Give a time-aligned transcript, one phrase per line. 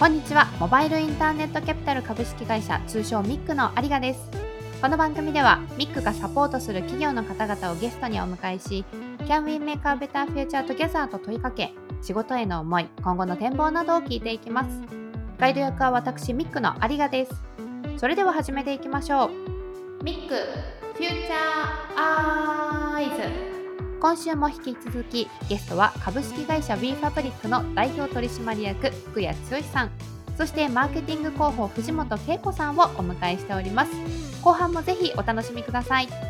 [0.00, 0.46] こんにちは。
[0.58, 4.30] モバイルインターネットキャピタル株式会社通称ミックの有賀です。
[4.80, 8.82] この番組ではミックがサポートする企業の方々をゲストにお迎えし
[9.26, 14.70] Can we make a better future together と問いかけ仕事への思い今後の展望などを聞いていきます。
[15.38, 17.34] ガイド役は私ミックの有賀です。
[17.98, 20.02] それでは始めていきましょう。
[20.02, 20.34] ミック
[20.94, 23.04] フューチャーアイ
[23.44, 23.49] ズ。
[24.00, 29.90] 今週も引き続きゲストは株式会社 b ファブリックの代表取締役福谷剛さん
[30.40, 33.92] そしてマーケティング広報藤本恵子さんをお迎えしております。
[34.42, 36.29] 後半もぜひお楽しみください。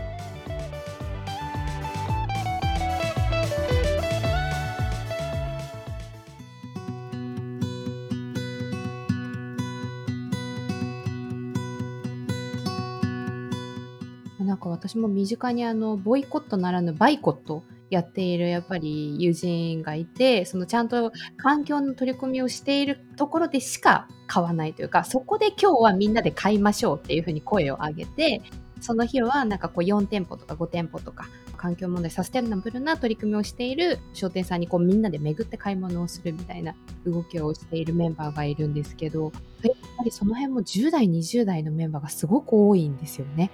[14.50, 28.42] なんか私も身近にあのボイコットならぬバイコットやっているやっぱり友人がいてそのちゃんと環境の取り組みをしているところでしか買わないというかそこで今日はみんなで買いましょうっていうふうに声を上げて
[28.80, 43.50] その日はなんかこう4店舗とか5店舗とか環境問題サステナブルな取り組みをしている商店さんにこうみんなで巡って買い物をするみたいな動きをしているメンバーがいるんですけどやっぱりその辺も10代20代のメンバーがすごく多いんですよね。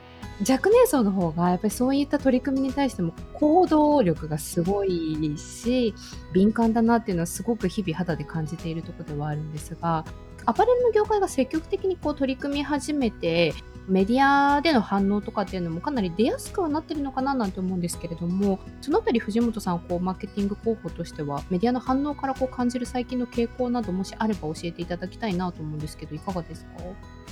[0.49, 5.95] 若年層の方がやっぱりそういった取り組みに対しても行動力がすごいし
[6.35, 10.05] 敏感だなっていうのはすごく日々肌で感じているところではあるんですが
[10.47, 13.53] アパレルの業界が積極的にこう取り組み始めて
[13.89, 26.71] メディアでの反応とかっていうのもかなり出やすくはなってるのかななんて思うんですけれどもそのあたり藤本さんこうマーケティング広報としてはメディアの反応からこう感じる最近の傾向などもしあれば教えていただきたいなと思うんですけどいかがですか？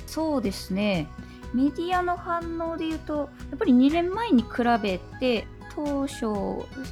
[0.06, 1.08] そうですね。
[1.54, 4.48] メディアの反応で言うとやっぱり2年前に比
[4.82, 6.26] べて当初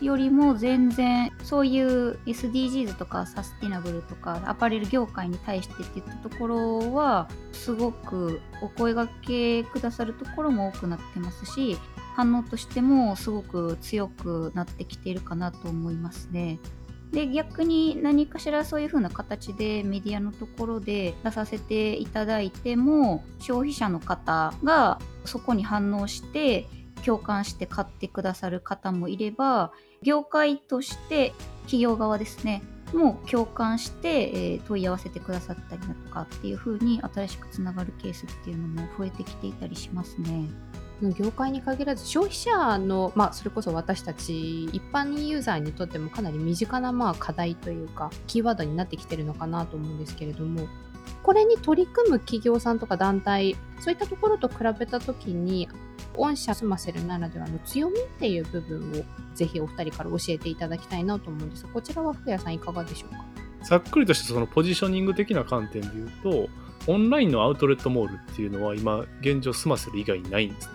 [0.00, 11.78] よりも全然そういう SDGs とかサスティナブルとかアパレル業界に対してっていったところはすごくお声がけくださるところも多くなってますし
[12.14, 16.58] 反応としてもすごく強くなってきているかなと思いますね。
[17.12, 26.68] で逆に何かしらそういう風な形でメディアのところで出させていただいても消費者の方がそこに反応して
[27.04, 31.32] 共感して買ってくださる方もいれば業界として
[31.62, 32.62] 企業側ですね
[32.94, 40.48] も共感して、えー、問い合わせてくださったりだとかっていう風に新しくつながるケースっていうのも増えてきていたりしますね。
[41.18, 50.68] 業界に限らず消費者の、まあ、それこそ私たち一般ユーザーにとってもかなり身近なまあ課題というかキーワードになってきてるのかなと思うんですけれども
[51.24, 55.68] これに取り組む企業さんとか団体そういったところと比べた時に
[56.16, 63.24] 御社スマセルならではの強みっていう部分をぜひお二人から教えていただきたいなと思うんですがこちらは福谷さんいかがでしょうか？
[63.64, 66.48] ざっくりとしたそのポジショニング的な観点で言うと
[66.92, 70.74] オンラインのアウトレットモールっていうのは今現状スマセル以外にないんですね。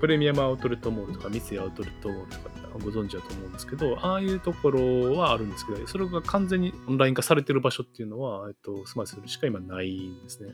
[0.00, 10.50] プレミアムアウトレットモールとか三井アウトレットモールとかご存知だと思うんですけどああいうところはあるんですけどそれが完全にオンライン化されてる場所っていうのは、えっと、スマセルしか今ないんですね。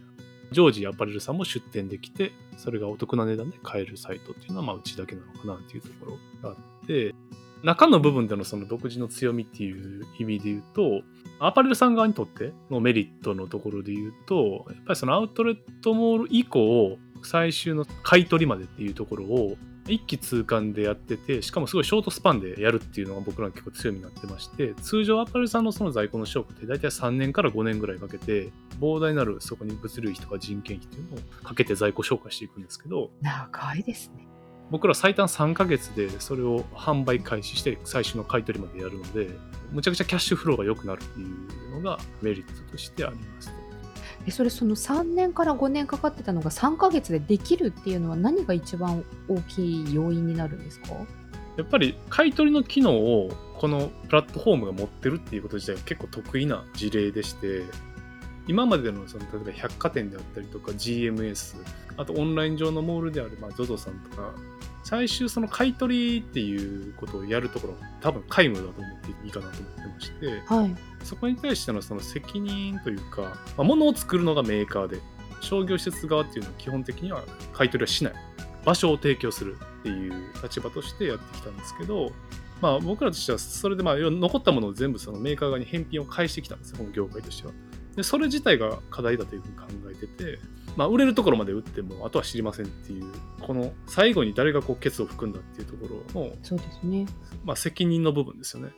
[0.53, 7.15] 常時アパレルさんも出店できて、それがお得な値段で買えるサイトっていうのは、まあ、うちだけなのかなっていうところがあって、
[7.63, 11.03] 中の部分でのその独自の強みっていう意味で言うと、
[11.39, 19.57] アパレルさん側にとってのメリットのところで言うと、やっぱりそのアウトレットモール以降、最終の買い取りまでっていうところを
[19.91, 28.51] 一気通貫でやってて、しかもすごいショートスパンでやるっていうのが僕らの結構強みになってまして、通常アパレルさんのその在庫の証拠って大体3年から5年ぐらいかけて、
[28.81, 34.27] 膨大なるそこに物流費とか人件費っていうのをかけて在庫紹介していくんですけど、長いですね。
[34.71, 39.31] 僕ら最短3ヶ月でそれを販売開始して最終の買い取りまでやるので、
[39.73, 43.53] むちゃくちゃキャッシュフローが良くなるっていうのがメリットとしてあります。
[44.27, 50.89] えそれその3年から5年かかってたのが3ヶ月でできるっていうのは何が一番大きい要因になるんですか？
[51.57, 57.65] やっぱり買い取りの機能をこのプラットフォームが持ってるっていうこと自体が結構得意な事例でして
[58.47, 61.57] 今までのその例えば百貨店であったりとか GMS
[61.97, 64.33] あとオンライン上のモールである ZOZO さんとか
[64.91, 75.01] 最終その買い取りっていうことをやるところ多分皆無だと思っていいかなと思ってまして、はい、そこに対してのその責任というか、まあ、物を作るのがメーカーで
[75.43, 77.23] 商業施設側っていうのは基本的には
[77.53, 78.15] 買い取りはしない
[78.65, 82.11] 場所を提供するっていう立場としてやってきたんですけど、
[82.61, 87.53] まあ、僕らとしてはそれでまあ残ったものを全部そのメーカー側に返品を返してきたんですよこの業界としては。
[87.95, 90.39] でそれ自体が課題だというふうに考えてて、
[90.77, 93.05] まあ、売れるところまで売ってもあとは知りませんっていう
[93.41, 97.07] この最後に誰がこうケツを含んだっていうところのそうですね、
[97.45, 98.71] まあ、責任の部分ですよね。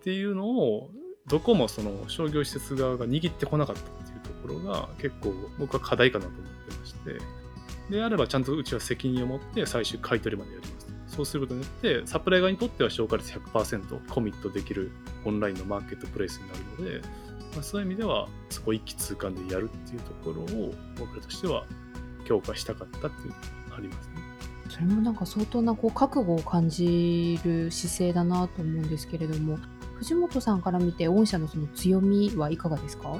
[0.00, 0.90] っていうのを
[1.26, 7.18] どこもその商業施設側が握ってこなかったっていうところが結構僕は課題かなと思ってまして。
[7.90, 14.92] であればちゃんとうちは責任を持って最終買い取りまでやりますそうすることによってサプライ側にとっては消化率100%コミットできる
[15.24, 16.54] オンラインのマーケットプレイスにな
[16.84, 17.08] るので、
[17.58, 21.64] まあ、そういう意味ではそこ一気通貫でやるっていうところを僕らとしては
[22.24, 23.34] 強化したかったっていうの
[23.70, 24.14] がありますね。
[24.68, 29.58] それもなんか相当なこう覚悟を感じる姿勢だなと思うんですけれども
[29.96, 33.18] 藤本さんから見て御社のその強みはいかがですか？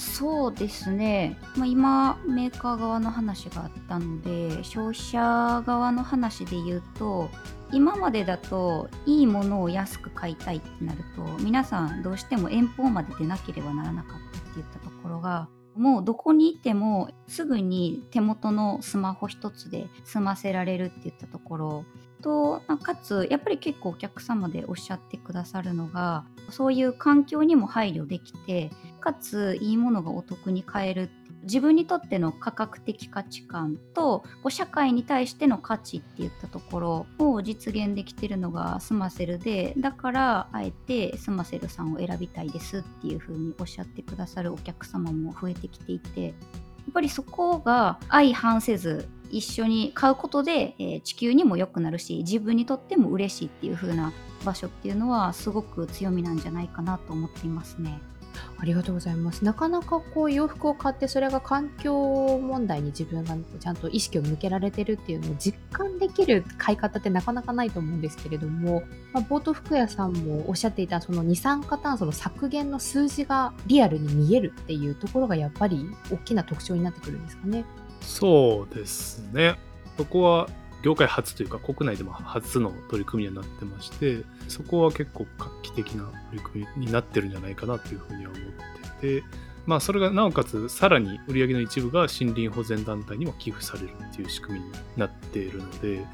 [0.00, 7.28] そうですね、まあ、今メーカー側の話があったので消費者側の話で言うと
[7.70, 21.84] 今までだといいものを安く買いたいってなると皆さんどうしても遠方まで出なければならなかったっていったところがもうどこにいてもすぐに手元のスマホ一つで済ませられるっていったところ。
[22.22, 28.70] とかつやっぱり結構お客様でおっしゃってくださるのがそういう環境にも配慮できて
[29.00, 31.10] かついいものがお得に買える
[31.42, 46.32] 自分にとっての価格的価値観と社会に対しての価値っていったところを実現できてるのがスマセルでだからあえてスマセルさんを選びたいですっていうふうにおっしゃってくださるお客様も増えてきていてや
[46.90, 54.12] っぱりそこが相反せず一緒に買うことで、地球にも良くなるし自分にとっても嬉しいっていう風な
[54.44, 58.00] 場所っていうのはすごく強みなんじゃないかなと思っていますね。
[58.58, 59.44] ありがとうございます。
[59.44, 68.82] なかなかこう洋服を買ってそれが環境問題に自分がちゃんと意識を向けられてるっていうのを実感できる買い方ってなかなかないと思うんですけれども、
[69.12, 77.64] まあ、ボート服屋さんもおっしゃっていたその二酸化炭素の削減の数字がリアルに見えるっていうところがやっぱり大きな特徴になってくるんですかね。
[78.00, 79.58] そうですね。
[79.96, 80.48] そこは
[80.82, 89.24] 業界初というか国内でも初の取り組みになってましてそこは結構画期的な取り組みになってるんじゃないかなというふうには思ってて
[89.66, 96.04] まあそれがなおかつさらに売り上げの一部が森林保全団体にも寄付されるっていう仕組みになっているので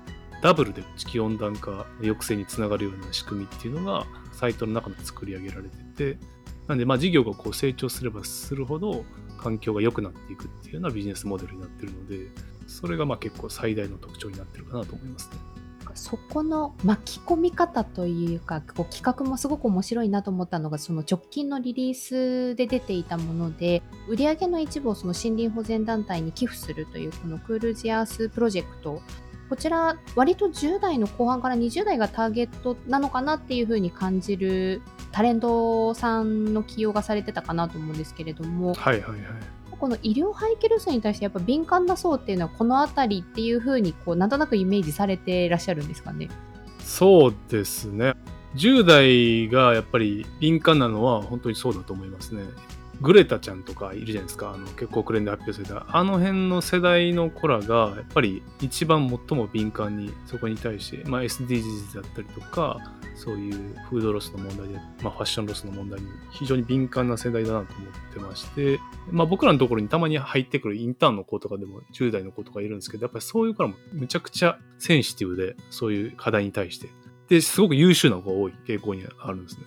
[0.42, 6.18] ダブルで地球温暖化抑制につながるような仕組みっていうのがサイトの中で作り上げられてて
[6.66, 9.04] なんでまあ事業がこう成長すればするほど
[9.38, 12.28] 環境が良くなっていくっていうようなビジネスモデルになってるので
[12.66, 15.36] それがまあ結構最大の特徴になってるかなと思いますね。
[15.94, 18.36] そこの巻き込み方とい。
[18.36, 20.08] うかこう企画もすごく面白い。
[20.08, 23.02] なと思ったのがその直近のリリースで出てい。
[23.02, 27.06] たもので売上の一部をその森林保全団体に寄付するとい。
[27.08, 29.00] うこのクールジアースプロジェクト
[29.48, 33.62] こちら割と10代の後半から20代がターゲットなのかなってい。
[33.62, 34.82] うふうに感じる
[35.12, 39.00] タレントさんの起用がされてたかなと思うんですけれども、はい。
[39.00, 39.10] はい。
[39.12, 39.20] はい、
[39.78, 46.28] この医療廃棄ロスに対してやっぱ敏感な層っていうのはこの辺りっていうふうにこうなんとなくイメージされていらっしゃるんですかね？
[46.80, 48.14] そうですね。
[48.54, 52.42] 10代がやっぱり敏感なのは本当にそうだと思いますね。
[53.00, 54.52] グレタちゃんとかいるじゃないですか。
[54.54, 55.86] あの結構国連で発表された。
[55.96, 62.80] あの辺の世代の子らがやっぱり一番最も敏感にそこに対して、まあ、SDGs だったりとか
[63.14, 68.78] そういうフードロスの問題で、まあ、ファッションロスの問題に非常に敏感な世代だなと思ってまして、
[69.10, 76.88] まあ、僕らのところにたまに入ってくるインターンの子とかでも10代の子とかいるんですけどやっぱりそういう子らもむちゃくちゃセンシティブでそういう課題に対して。
[77.28, 79.64] ですごく優秀な子が多い傾向にあるんですね。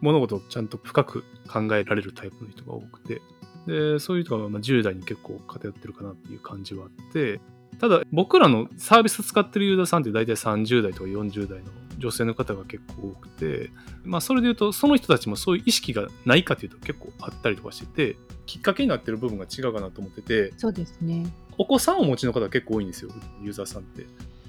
[0.00, 3.22] 物事をちゃんと深く考えられるタイプの人が多くて。
[3.66, 7.40] でそういう人がまあ10代に結構偏ってるかなっていう感じはあって。
[7.80, 13.70] ただ僕らのサービス使ってるユーザーさんって大体30代とか40代の女性の方が結構多くて、
[14.04, 20.52] まあ、それで言うとその人たちもそういう意識がないかというと結構あったりとかしててきっかけになってる部分が違うかなと思ってて。
[20.56, 21.26] そうですね。
[21.58, 23.10] お子さんをお持ちの方結構多いんですよ
[23.42, 24.06] ユーザーさんって。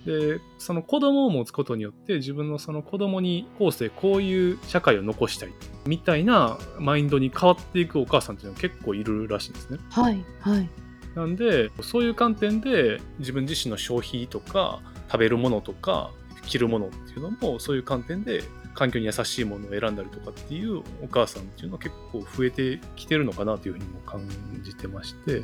[0.07, 5.49] でその子供を持つことによって自分のその子供に後世こういう社会を残したい
[5.85, 9.79] みたいなマインドに変わっていくお母さんっていうのは結構いるらしいんですね。
[9.89, 10.69] はいはい
[11.15, 16.11] なんでそういう観点で自分自身の消費とか食べるものとか
[16.45, 18.43] 着るものっていうのもそういう観点で
[18.75, 24.21] 環境に優しいものを選んだりとかっていうお母さんっていうのは結構増えてきてるのかなというふうにも感
[24.63, 25.41] じてまして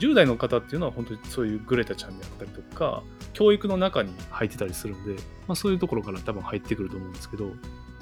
[0.00, 7.50] 10代の方っていうのは本当にそういうグレタちゃんであったりとか教育の中に入ってたりするんで、まあ、そういうところから多分入ってくると思うんですけど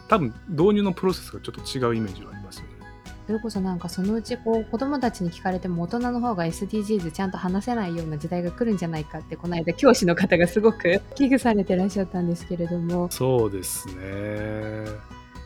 [0.09, 2.75] 多分導入のプロセスがちょっと違うイメージはありますよね。
[3.27, 13.95] それこそなんかそのうちこう子供たちに聞かれても大人の方が SDGs ちゃんと話せないような時代が来るんじゃないかってこの間教師の方がすごく危惧されてらっしゃったんですけれどもそうですね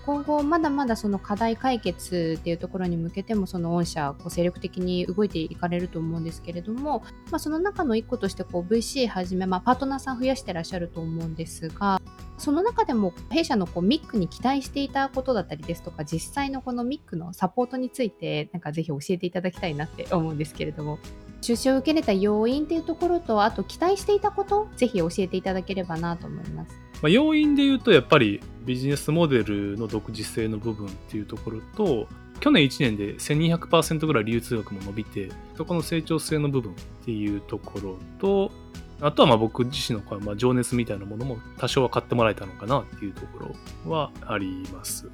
[0.09, 12.01] 今後まだまだその課題解決っていうところに向けてもその御社こう精力的に動いていかれると思うんですけれども、まあ、その中の一個としてこう VC はじめ、まあ、パートナーさん増やしてらっしゃると思うんですが
[12.39, 20.99] その中でも弊社のこうミックに期待していたことだったりですとか実際のこのミックのサポートについてなんかぜひ教えていただきたいなって思うんですけれども
[21.43, 26.88] 出資を受け入れた要因っていうところとあと期待していたことぜひ教えていただければなと思います。
[27.03, 32.09] まあ、要因で言うとやっぱりビジネスモデルの独自性の部分っていうところと
[32.41, 36.75] 去年1年で1200%ぐらい流通額も伸びてそこの成長性の部分っ
[37.05, 38.51] ていうところと
[39.01, 45.09] あとはまあ僕自身のまあ情熱みたいなものも多少は買ってもらえたのかなっていうところはあります。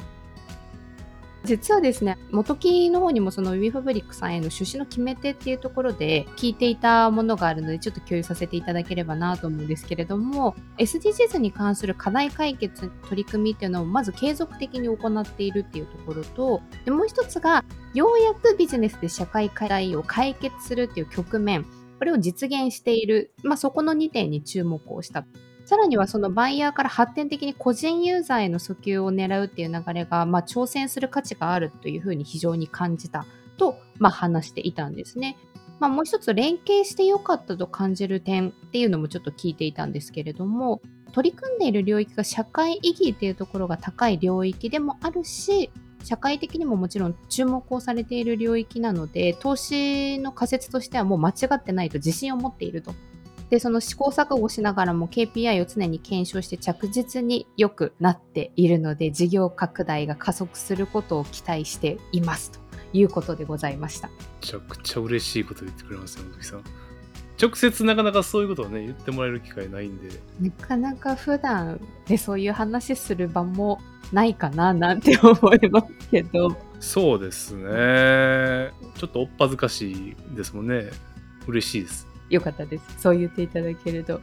[1.45, 21.65] 実はですね、元木の方にもそのウィファブリックさんへの出資の決め手っていうところで聞いていたものがあるので、ちょっと共有させていただければなと思うんですけれども、SDGs に関する課題解決取り組みっていうのをまず継続的に行っているっていうところと、でもう一つが、ようやくビジネスで社会課題を解決するっていう局面、
[21.99, 25.27] これを実現している、まあ、そこの2点に注目をした。
[25.65, 33.25] さらにはそのバイヤーから発展的に個人ユーザーへの訴求を狙うっていう流れが、まあ、挑戦する価値があるというふうに非常に感じた
[33.57, 35.37] と、まあ、話していたんですね。
[35.81, 40.81] まあ、もう一つ連携してよかったと感じる点っていうのもちょっと聞いていたんですけれども
[41.13, 45.71] 取り組んでいる領域が社会意義っていうところが高い領域でもあるし
[46.05, 52.95] 社会的にももちろん注目をされている領域なので投資の仮説としてはもう間違ってないと自信を持っていると
[53.55, 62.59] で、その試行錯誤しながらも KPI を常に検証して着実に良くなっているので、事業拡大が加速することを期待していますと
[62.93, 64.09] いうことでございました。
[64.09, 66.65] めちゃくちゃ嬉しいこと言ってくれますよ、木さん。
[67.41, 70.09] 直接なかなかそういうことをね、言ってもらえる機会ないんで。
[70.41, 73.79] なかなか普段でそういう話する場も
[74.13, 76.57] ないかななんて思いますけど。
[76.81, 78.73] そうですね。
[78.97, 80.91] ちょっとおっぱずかしいですもんね。
[81.47, 82.14] 嬉しいです。
[82.31, 82.85] よかったです。
[82.99, 84.21] そう言っていただけると。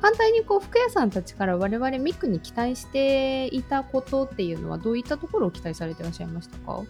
[0.00, 6.82] 反対にこう服屋さんたちから我々ミックに期待していたことっていうのはどういったところを期待されてらっしゃいましたか？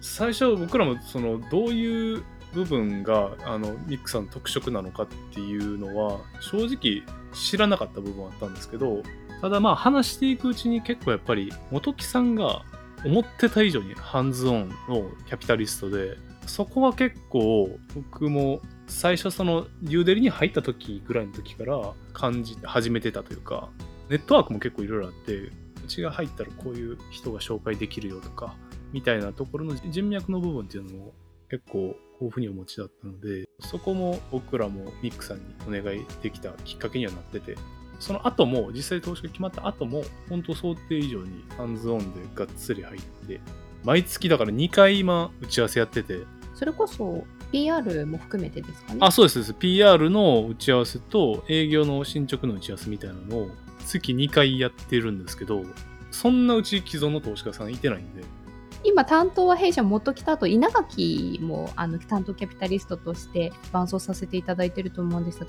[0.00, 2.22] 最初僕らもそのどういう
[2.54, 9.02] 部分があのミックさんの特色なのかっていうのは正直知らなかった部分はあったんですけど
[9.40, 12.62] ただまあ話していくうちに結構やっぱり元木さんが
[13.04, 18.60] 思ってた以上にハンズオンのキャピタリストでそこは結構僕も
[18.90, 23.70] 最初そのユーデリに入った時ぐらいの時から感じ始めてたというか
[24.08, 25.52] ネットワークも結構いろいろあってう
[25.88, 28.54] ちが入ったらこういう人が紹介できるよとか
[28.92, 31.12] みたいなところの人脈の部分っていうのも
[31.48, 37.56] 結構豊富にお持ちだったのでそこも僕らもミックさんにお願いできたきっかけにはなってて
[37.98, 43.40] その後も実際投資が決まった後も本当想定以上にハンズオンでがっつり入って
[43.84, 46.20] 毎月だから2回今打ち合わせやってて
[46.60, 48.98] それこそ PR も含めてですかね。
[49.00, 53.50] あそうです PR の打ち合わせと営業の進捗の打ち合わせみたいなのを
[53.86, 55.64] 月2回やってるんですけど
[56.10, 58.22] そんなうち既存の投資家さんいてないんで。
[58.84, 65.46] 今担当は弊社元来た後稲垣もあの担当キャピタリストとして伴走させていただいてると思うんですが。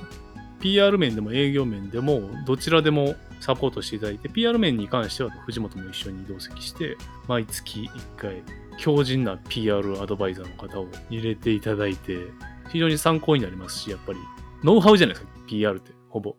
[0.61, 6.95] PR 面でも営業面でもどちらでもサポートしていただいて PR 面に関しては藤本も一緒に同席して
[7.27, 8.43] 毎月1回
[8.81, 12.17] 強靭な PR アドバイザーの方を入れていただいて、
[12.71, 14.19] 非常に参考になりますし、やっぱり、
[14.63, 16.35] ノウハウじゃないですか、PR って、ほぼ。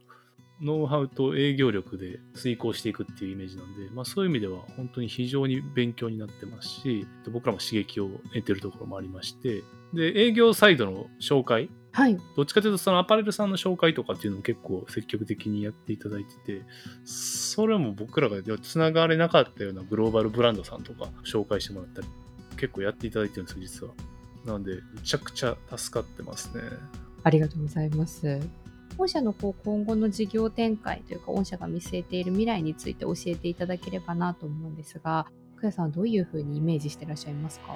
[0.61, 9.63] ノウハウと営業力で遂行していくっていうイメージなんで、まあそういう意味では本当に非常に勉強になってますし、僕らも刺激を得てるところもありまして、
[9.95, 16.63] で、営業サイドの紹介、はい、どっちかというとそのアパレルさんの紹介とかっていうのも結構積極的にやっていただいてて
[17.05, 22.09] それも僕らがつながれなかったようなグローバルブランドさんとか紹介してもらったり
[22.62, 23.92] 結構やっていただいてるんですよ、実は。
[24.47, 26.62] なので、めちゃくちゃ助かってますね。
[27.25, 28.38] ありがとうございます。
[28.97, 35.26] 御社のこう今後の事業展開というか、御社が見据えている未来について教えていただければなと思うんですが、
[35.57, 37.75] 久谷さんはどういうふうにイメージしてらっしゃいますか？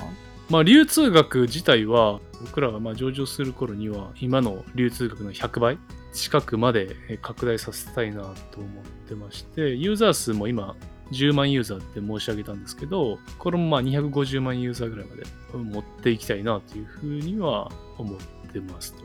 [0.51, 5.79] まあ、流通額自体は、僕らがまあ上場する頃には、今の流通額の100倍
[6.13, 10.77] 近くまで拡大させたいなと思ってまして、ユーザー数も今、
[11.13, 18.19] 10万ユーザーって申し上げたんですけど、これもまあ250万ユーザーぐらいまで持っていきたいなというふうには思っ
[18.53, 19.05] てますと。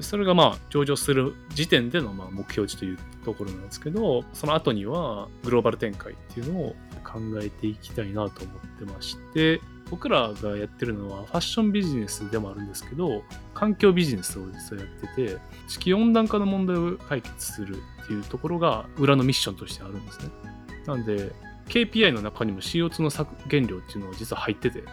[0.00, 13.22] それがまあ上場する時点でのまあ目標値というところなんですけど、その後にはグローバル展開っていうのを考えていきたいなと思ってまして、僕らがやってるのはファッションビジネスでもあるんですけど、
[13.52, 20.30] 環境ビジネスを実はやってて、地球温暖化の問題を解決するっていうところが裏のミッションとしてあるんですね。
[20.86, 21.32] なんで、
[21.68, 24.84] KPI の中にも CO2 の削減量っていうのが実は入ってて、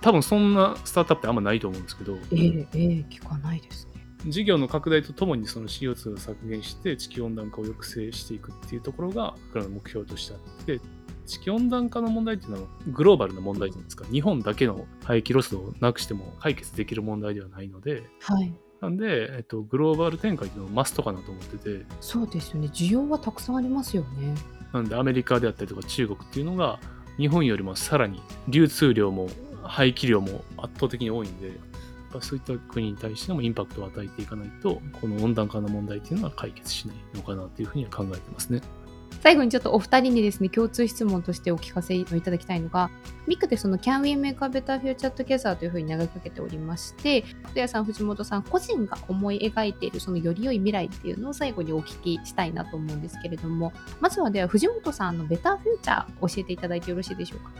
[0.00, 2.16] 多分そんなスタートアップってあんまないと思うんですけど。
[2.32, 3.98] ええええ聞かないですね。
[4.26, 10.80] 事業の拡大とともにその CO2 を削減して地球温暖化を抑制していくっていうところが僕らの目標としてあって
[11.26, 18.52] 地球温暖化の問題っていうのはグローバルな問題じゃないですか日本だけの排気ロスをなくしても解決できる問題ではないのではい。
[18.80, 22.68] なんで、えっと、グローバル展開っていうのはマストかなと思っててそうですよね。
[22.68, 24.34] 需要はたくさんありますよね。
[24.72, 26.78] なんでアメリカであったりとか中国っていうのが
[27.16, 29.28] 日本よりもさらに流通量も
[29.62, 31.52] 廃棄量も圧倒的に多いんで
[32.20, 38.62] そういった国に対してもインパクトを与えていかないとこの温暖化の問題っていうのは解決しないのかなというふうには考えてますね。
[39.20, 42.90] 最後にちょっとお二人にですね共通質問としてお聞かせいただきたいのが
[43.26, 57.50] ミクでその Can we make a better future together というふうに投げかけておりまして福谷さん藤本さん個人が思い描いているそのより良い未来っていうのを最後にお聞きしたいなと思うんですけれどもまずはでは藤本さんのベターフューチャー教えていただいてよろしいでしょうか？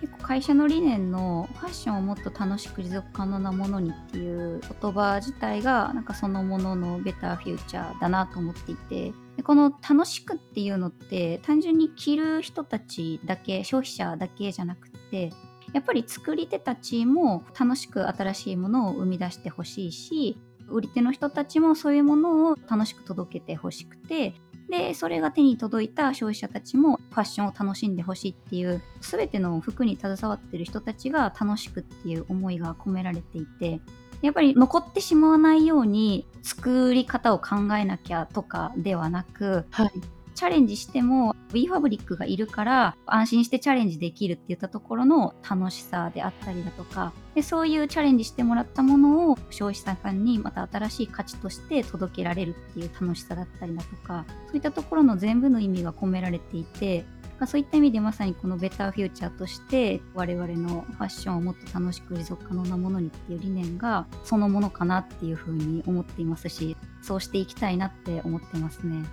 [0.00, 9.12] 結構会社の理念のファッションをもっと楽しく持続可能なものにっていう言葉自体がなんかそのもののベターフューチャーだなと思っていて。
[9.38, 15.32] でこの楽しくっていうのって単純に着る人たちだけ消費者だけじゃなくて
[15.72, 20.36] やっぱり作り手たちも楽しく新しいものを生み出してほしいし
[20.68, 24.34] 売り手の人たちもそういうものを楽しく届けてほしくて
[24.68, 33.80] でそれが手に届いた消費者たちもファッションを楽しんでほしいっていう全ての服に携わってる人たちが楽しくっていう思いが込められていて
[34.22, 39.92] やっぱり残ってしまわないように作り方を考えなきゃとかではなくはい。
[40.38, 57.04] チャレンジしても w e ファブリックがいるから安心してチャレンジできるって言ったところの楽しさであったりだとかでそういうチャレンジしてもらったものを消費者さんにまた新しい価値として届けられるっていう楽しさだったりだとかそういったところの全部の意味が込められていて
[57.38, 69.04] まあそういった意味でまさにこのベターフューチャーとして我々のファッションをもっと楽しく持続可能なものにっていう理念がそのものかなっていうふうに思っていますしそうしていきたいなって思ってますね。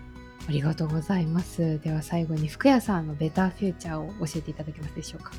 [0.48, 5.32] ありがとうございますでは最後に福谷さんのベターフューチャーを教えていただけますでしょうか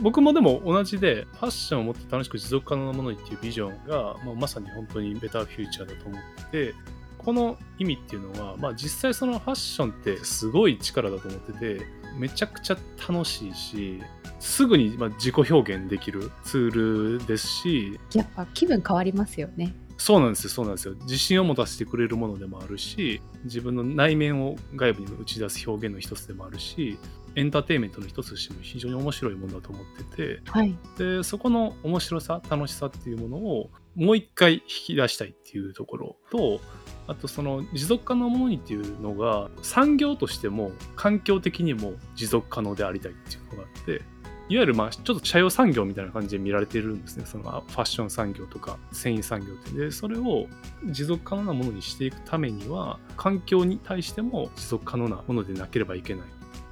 [0.00, 6.74] 僕もでも同じでファッションをもっと楽しく持続可能なものにっていうビジョンが、まあ、まさに本当にベターフューチャーだと思ってて
[7.18, 14.02] この意味っていうのは、まあ、実際そのファッションってすごい力だと思っててめちゃくちゃ楽しいし
[14.38, 19.74] すぐにまあ自己表現できるツールですしやっぱ気分変わりますよね。
[19.98, 20.94] そうなんですよそうなんですよ。
[21.02, 26.98] 自信を持たせてくれるものでもあるし自分の内面を外部に打ち出す表現の一つでもあるし
[27.34, 30.76] エンターテインメントの一つとしても非常に面白いものだと思っててはい。
[30.98, 36.60] でそこの面白さ楽しさっていうものをもう一回引き出したいっていうところと
[37.06, 44.02] あとその持続可能なものにっていうのが産業としても環境的にも持続可能でありたいっていうのがあって
[44.48, 47.24] いわゆるまあちょっと社用産業みたいな感じで見られてるんですね。
[47.24, 49.70] そのファッション産業とか繊維産業って。
[49.70, 50.46] でそれを
[50.84, 56.26] 持続可能なものにしていくためには環境に対しても持続可能なものでなければいけない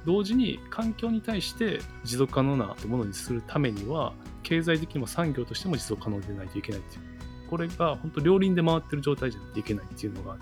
[0.05, 7.01] 同時に環境に対して持続可能なものにするためには経済的にも産業としても持続可能でないといけないっていう。
[7.49, 10.37] これが本当両輪で回ってる状態じゃないといけないっていうのが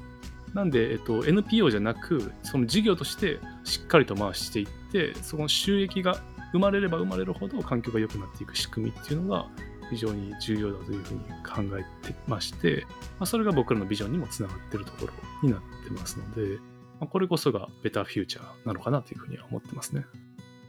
[0.53, 9.47] なんで、えっと、NPO じゃなくその事業としてしっかりと回していってその収益が生まれれば生まれるほど環境が良くなっていく仕組みっていうのが
[9.89, 16.59] 非常に重要だというふうに考えてまして、まあ、それが僕らのビジョンにもつながってるところになってますので、
[16.99, 20.05] まあ、これこそがベターフューチャーなのかなというふうには思ってますね。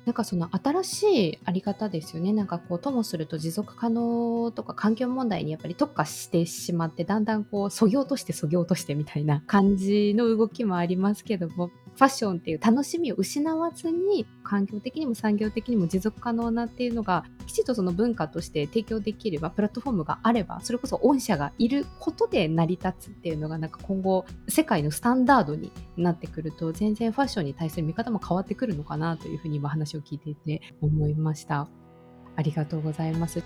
[0.07, 2.33] なんかその新しいあり方ですよね。
[2.33, 31.69] なんかこうともすると持続可能とか環境問題にやっぱり特化してしまってだんだんこうそぎ落としてそぎ落としてみたいな感じの動きもありますけどもファッションっていう楽しみを失わずに環境的にも産業的にも持続可能なっていうのがきちっとその文化として提供できればプラットフォームがあればそれこそ御社がいることで成り立つっていうのがなんか今後世界のスタンダードになってくると全然ファッションに対する見方も変わってくるのかなというふうに今話を聞いていて思いました。
[32.35, 33.43] ありがとうございます。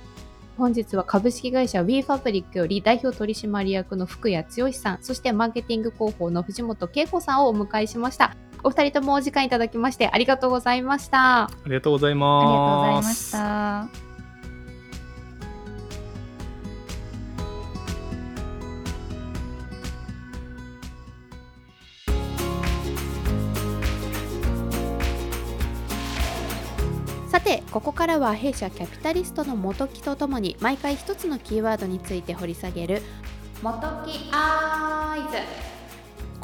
[0.56, 8.36] 本日は株式会社 WeFabric より代表取締役の福谷剛さん、そしてマーケティング広報の藤本恵子さんをお迎えしました。
[8.64, 11.44] お二人ともお時間いただきましてありがとうございました。
[11.44, 12.30] ありがとうございありがとう
[12.94, 13.32] ます。
[13.32, 14.04] ございました。
[27.28, 33.02] さてここからは弊社キャピタリストの元木とともに毎回一つのキーワードについて掘り下げる
[33.60, 35.38] 元木アイズ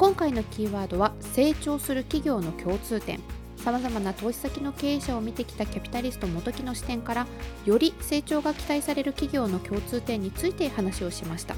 [0.01, 3.19] 今回のキーワードは成長する企業の共通点。
[3.57, 7.27] さまざまな投資先の経営者を見てきたキャピタリスト元木の視点から
[7.67, 11.53] より成長が期待される企業の共通点について話をしました。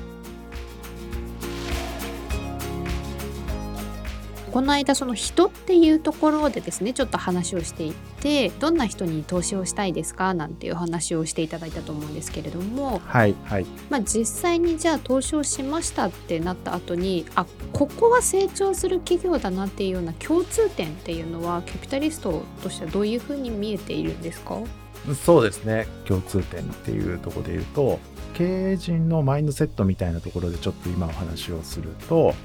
[4.54, 13.66] この間その人っていうところでですねちょっと話をしていってどんな人に投資をしたいですかなんていう話をしていただいたと思うんですけれども、はいはい。
[13.90, 24.60] まあ、実際にじゃあ投資をしましたってなった後にあここは成長する企業だなっていうような共通点っていうのはキャピタリストとしてはどういうふうに見えているんですか？
[25.26, 25.88] そうですね。
[26.06, 28.00] 共通点っていうところで言うと
[28.36, 32.36] 経営陣のマインドセットみたいなところでちょっと今お話をすると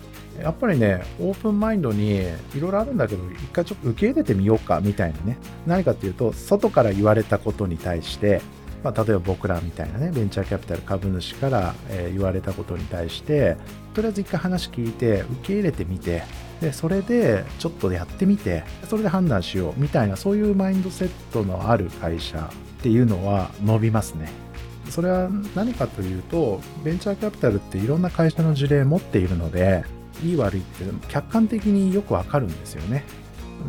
[0.42, 2.18] やっぱりねオープンマインドに
[2.54, 5.38] いろいろあるんだけど一回ちょっと受け入れてみようかみたいなね。
[5.66, 8.40] 何かっていうと外から言われたことに対して
[8.82, 13.56] まあ、例えば僕らみたいなねベンチャーキャピタル株主から、えー、言われたことに対して
[13.94, 16.22] とりあえず一回話聞いて受け入れてみて
[16.60, 24.30] でそれでちょっとやってみてそれで判断しようみたいなそういうマインドセットのある会社っていうのは伸びますね。
[24.88, 29.84] それは何かというとベンチャーキャピタルっていろんな会社の事例持っているので
[30.22, 33.04] いい悪いって客観的によくわかるんですよね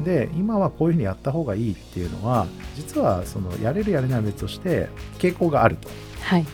[0.03, 5.89] で今はこういうふうにやった方がいいっていうのは実はそのやれるやれない別として傾向があると。
[6.21, 6.45] はい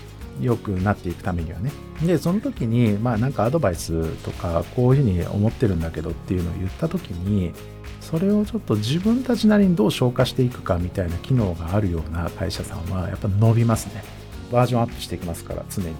[0.41, 1.71] 良くなっていくためにはね。
[2.05, 7.53] で、その時に、まあなんかアドバイスとか、こういうふうに思ってるんだけどっていうのを言った時に、
[8.01, 14.03] それをちょっと自分たちなりにどう消化していくかみたいな機能があるような会社さんはやっぱ伸びますね。
[14.51, 15.95] バージョンアップしていきますから、常に。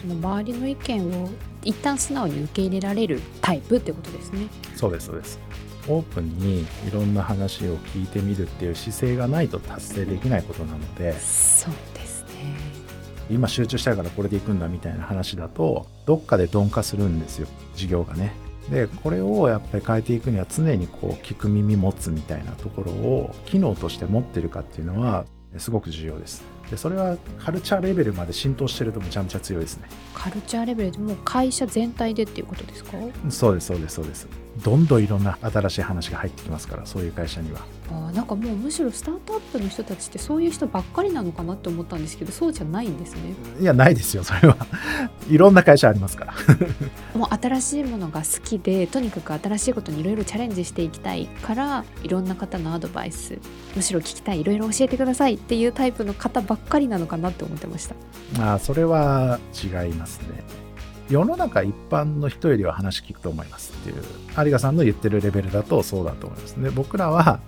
[0.00, 1.28] その周りの意見を
[1.62, 4.46] 一旦素直に受け入れられるタイプってことですね。
[4.76, 5.38] そうです、そうです。
[5.88, 12.30] オープンにいろんな話を聞いてみるっていう姿勢がないと達成できないことなのでそうですね
[13.30, 18.32] 今集中したいからこれでいくんだみたいな話だとどっかで鈍化するんですよ事業がね
[18.70, 25.24] でこれをやっぱり変えていくには常にこう聞く耳持つみたいなところを機能として持ってるかっていうのは
[25.56, 29.88] すごく重要ですでそれはカルチャーレベルまで浸透してるとめちゃめちゃ強いですね。
[30.14, 32.92] カルチャーレベルでも会社全体でっていうことですか？
[33.28, 34.28] そうですそうですそうです。
[34.62, 37.60] どんどんいろんな新しい話が入ってきますからそういう会社には。
[37.92, 43.34] あなんかもうむしろスタートアップの人たちってそういう人ばっかりなのかなって思ったんですけどそうじゃないんですね。
[43.60, 44.56] いやないですよそれは。
[45.28, 46.34] いろんな会社ありますから。
[47.18, 53.38] もう新しいものが好きでとにかく新しいことにいろいろチャレンジしていきたいからいろんな方のアドバイス
[53.74, 57.94] むしろ聞きたいいろいろ教えてくださいっていうタイプの方ばっかりなのかなって思ってました。
[58.54, 60.44] あそれは違いますね。
[61.10, 64.02] 世の中一般の人よりは話聞くと思いますっていう
[64.46, 67.40] 有賀さんの言ってるレベルだとそうだと思いますで僕らは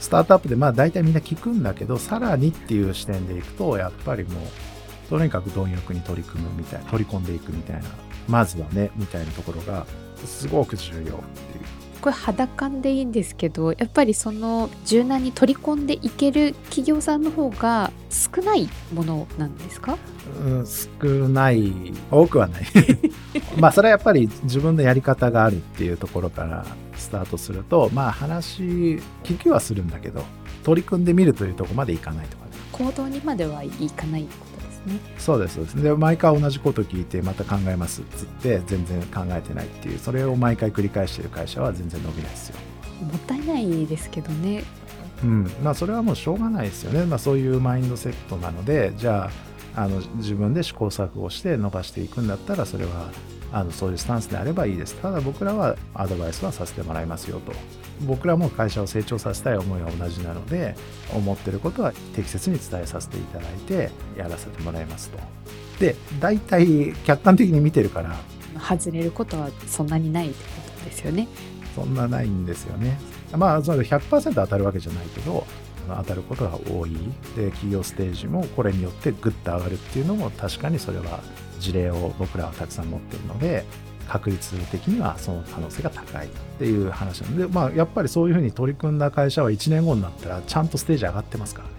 [0.00, 7.84] スタートアップでまあ大体みんな聞くんだけどさらにっていう視点でいくとやっぱりもうとにかく貪欲に取り組むみたいな取り込んでいくみたいな
[8.26, 9.86] まずはねみたいなところが
[10.24, 11.14] すごく重要っていう。
[12.04, 19.96] これ肌感でいいんですけどやっぱりその柔軟に取り込んでいける企業さんの方が少ないものなんですか、
[20.44, 21.94] うん、少ない。
[22.10, 22.64] 多くはない。
[23.58, 30.26] まあそれはやっぱり自分のやり方があるっていうところからスタートするとまあ話聞きはするんだけど
[30.62, 32.50] 取り組んでみるというとこまでいかないとかね。
[32.70, 34.26] 行動にまではいかない
[34.86, 34.98] ね。
[35.18, 35.82] そうですそうです。
[35.82, 42.56] で毎回同じこと聞いてまた考えますっつって全然考えてないっていうそれを毎回繰り返してる会社は全然伸びないですよ。
[43.00, 44.64] もったいないですけどね。
[45.22, 45.50] うん。
[45.62, 49.30] まあそれはもうしょうがないですよね、まあ、そういうマインドセットなのでじゃ
[49.74, 53.10] ああの自分で試行錯誤して伸ばしていくんだったらそれは
[53.54, 54.96] あのそういうスタンスであればいいです。
[54.96, 57.52] ただ僕らはアドバイスはさせてもらいますよと。
[58.04, 60.74] 僕らも会社を成長させたい思いは同じなので
[61.14, 65.18] 思ってることは適切に伝えさせていただいてやらせてもらいますと。
[65.78, 68.16] で大体客観的に見てるから。
[68.60, 71.28] 外れることはそんなにないってことですよね。
[71.76, 72.98] そんなないんですよね。
[73.36, 75.46] まあそれ100%当たるわけじゃないけど
[75.88, 76.92] 当たることが多い。
[77.36, 81.20] で企業ステージもこれによってグッと上がるっていうのも確かにそれは
[81.64, 83.64] 事例を僕らはたくさん持っているので
[84.08, 91.74] 確率的にはその可能性が高いっていう話なので、まあ、やっぱりそういうふうに取り組んだ会社は1年後になったらちゃんとステージ上がってますからね。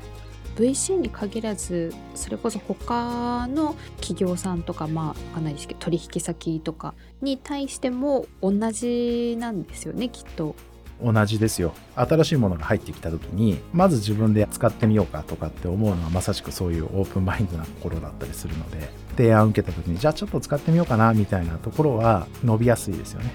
[0.55, 10.55] VC に限らずそれこそ他の企業さんとかまあわかんないですけど取引先とかに対しても同じなんですよねきっと
[11.03, 11.73] 同じですよ。
[11.95, 23.31] 新しいものが入ってきた時にまず自分で使ってみようかとかって思うのはまさしくそういうオープンマインドなところだったりするので提案を受けた時にじゃあちょっと使ってみようかなみたいなところは伸びやすいですよね。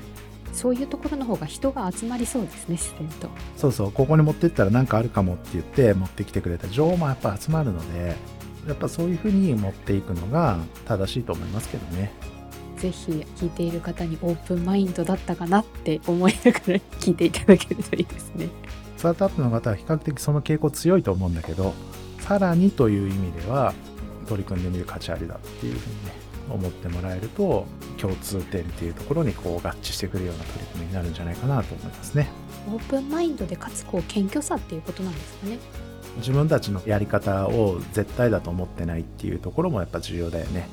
[0.52, 3.28] そういうところの方が人が集まりそうですね自然と。
[3.56, 3.92] そうそう。
[3.92, 8.16] ここに持ってったら何かあるかもって言って持ってきてくれた情報もやっぱ集まるので
[8.66, 12.12] やっぱそういうふうに持っていくのが正しいと思いますけどね
[12.80, 16.64] ぜひ聞いている方にオープンマインドだったかなって思いながら
[16.98, 18.48] 聞いていただけるといいですね。
[18.96, 21.72] スタートアップの方は比較的その傾向強いと思うんだけど
[22.18, 23.72] さらにという意味では
[24.28, 26.12] 取り組んでみる価値ありだっていうふうにね
[26.50, 27.66] 思ってもらえると
[27.96, 32.28] 共通点っていうところにこう合致してくるような取り組みになるんじゃないかなと思いますね。
[32.68, 35.58] オープンマインドでかつこう謙虚さっていうことなんですかね。
[36.18, 40.68] 自分たちのやり方を絶対だと思ってないっていうところもやっぱ重要だよね。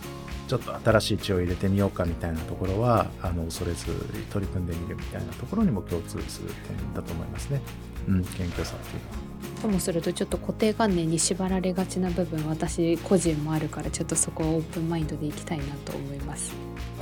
[0.48, 3.86] ちょっと新しい血を入れてみようかみたいなところはあの恐れず
[4.32, 7.62] 取り組んでみるみたいなところにも共通する点だと思いますね。
[8.08, 9.28] うん、謙虚さっていうのは。
[9.62, 16.54] ともするとちょっと固定観念に縛られがちな部分私個人もあるからちょっとそこはオープンマインドでいきたいなと思います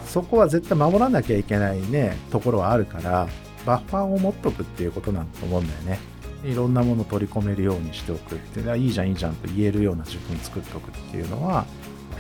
[0.06, 3.28] そこは絶対守らなきゃいけないねところはあるから
[3.66, 6.00] バッファーを持っとくっていうことなんだと思うんだよね
[6.46, 11.66] いろんなものを取り込めるようにしておくっていいじゃんいいじゃんと言えるような自分作っておくっていうのは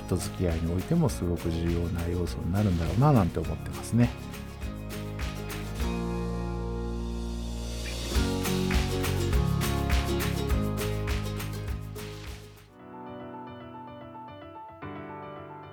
[0.05, 4.09] 人付き合いにおいてもすごく重要な要素になるんだろうななんて思ってますね。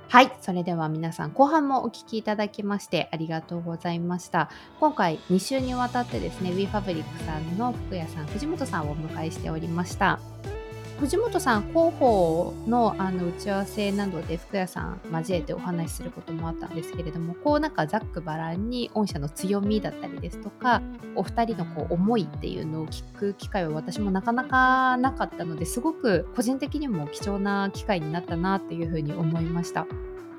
[0.08, 0.32] はい。
[0.42, 4.50] それでは皆さん、後半もお聞きいただきましてありがとうございました。
[4.78, 10.18] 今回2週にわたってですね、WeFabric さんの福谷さん、藤本さんをお迎えしておりました。
[11.02, 20.80] 藤本さん広報のあの打ち合わせなどで福谷さん交えてお話しすることもあったんですけれどもこうなんかざっくばらんに御社の強みだったりですとか
[21.16, 29.88] お二人のこう思いっていうのを聞く機会は私もなかなかなかったのですごく個人的にも貴重な機会になったなっていうふうに思いました。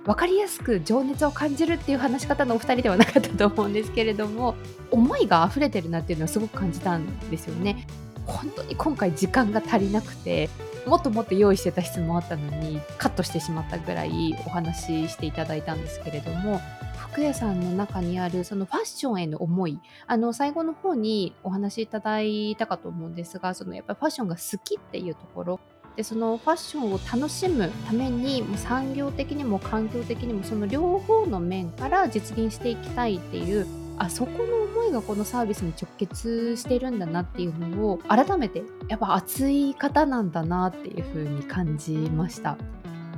[0.05, 4.55] 分かりやすく情熱を感じるっていう話し方のお二人ではなかったと思うんですけれども
[4.91, 7.85] 思いが溢れてるなっていうのはすごく感じたんですよね。
[8.25, 10.49] 本当に今回時間が足りなくて
[10.85, 16.59] もっともっと用意してた質問あったのにカットしてしまったぐらいお話ししていただいたんですけれども
[16.97, 25.59] 福屋さんの中にあるそのファッションへの思いあの最後の方にお話しいただいたかと思うんですがそのやっぱりファッションが好きっていうところ
[25.95, 42.57] でそのファッションを楽しむためにもう産業的にも環境的にもその両方の面から実現していきたいっていうあそこの思いがこのサービスに直結してるんだなっていうのを改めてやっぱ熱い方なんだなっていうふうに感じました。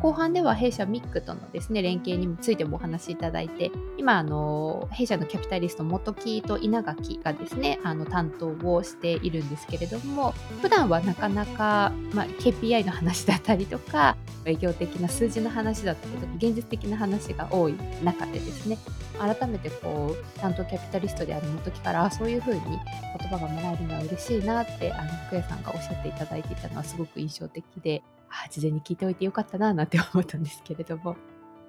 [0.05, 14.15] 後半では弊社ミックとのですね連携についてもお話しいただいて今あの弊社のキャピタリスト元木と稲垣がですねあの担当をしているんですけれども普段はなかなか、まあ、KPI の話だったりとか
[14.45, 18.77] 営業的な数字の話だったりとか現実的な話が多い中でですね
[19.17, 31.15] 改めてこう担当キャピタリストである元木からそういうふうに言葉がもらえるのは嬉しいなってあの福谷さんがおっしゃっていただいていたのはすごく印象的であ事前に聞いておいてよかったななんて思ったんですけれども。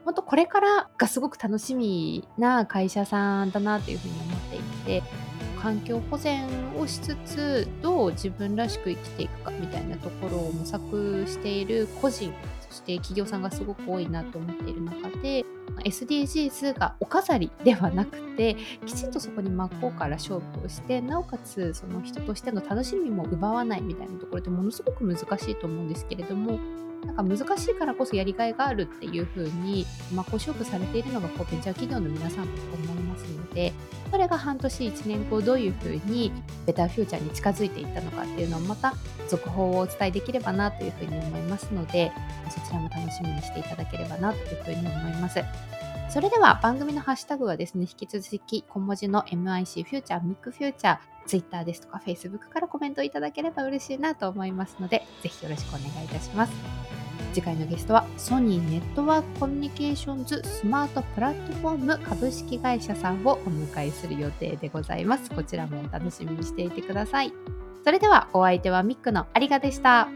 [0.04, 4.60] 本当これからがすごく楽しみな会社さんだなというふうに思ってい
[5.00, 5.02] て
[5.60, 6.46] 環境保全
[6.78, 12.32] をしつつどう自分らしく生きていくかみたいなところを模索している個人
[12.70, 15.44] して企業さんがすごく多いなと思っている中で
[15.84, 26.58] SDGs がお飾りではなくてきちんとそこに真っ向から勝負をしてなおかつその人としての楽しみも奪わないみたいなところってものすごく難しいと思うんですけれども
[27.04, 33.72] なんか難しいからこそやりがいがあるっていう風に真っ向勝負されているのがこうベンチャー企業の皆さんだと思いますので
[34.10, 36.32] それが半年1年後どういう風に
[36.66, 38.94] ベターフューチャーに近づいていったのかっていうのをまた
[39.28, 42.12] 続報をお伝えできればなという風に思いますので
[42.48, 45.40] そちらも楽しみにしていただければなという風に思います。
[46.08, 57.05] それでは番組のハッシュタグはですね、引き続き小文字の MIC フューチャー、ミックフューチャー、Twitter ですとか Facebook からコメントいただければ嬉しいなと思いますので、ぜひよろしくお願いいたします。
[57.32, 65.30] 次回のゲストはソニーネットワークコミュニケーションズスマートプラットフォーム株式会社さんをお迎えする予定でございます。
[65.30, 67.32] こちらもお楽しみにしていてください。
[67.84, 70.08] それではお相手はミックのありがでした。